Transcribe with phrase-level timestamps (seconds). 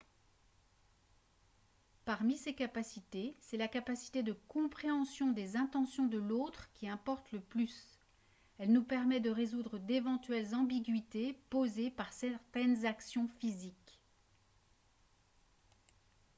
[2.05, 7.39] parmi ces capacités c'est la capacité de compréhension des intentions de l'autre qui importe le
[7.39, 7.99] plus
[8.57, 13.99] elle nous permet de résoudre d'éventuelles ambiguïtés posées par certaines actions physiques